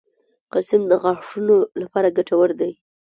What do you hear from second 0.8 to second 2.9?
د غاښونو لپاره ګټور دی